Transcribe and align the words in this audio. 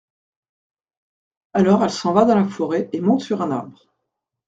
Alors 1.53 1.83
elle 1.83 1.91
s'en 1.91 2.11
va 2.11 2.25
dans 2.25 2.33
la 2.33 2.47
forêt 2.49 2.89
et 2.91 3.01
monte 3.01 3.21
sur 3.21 3.43
un 3.43 3.51
arbre. 3.51 3.87